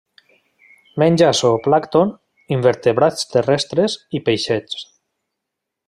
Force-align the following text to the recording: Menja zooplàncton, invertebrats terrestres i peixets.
Menja 1.01 1.27
zooplàncton, 1.39 2.15
invertebrats 2.57 3.31
terrestres 3.35 3.99
i 4.19 4.23
peixets. 4.31 4.85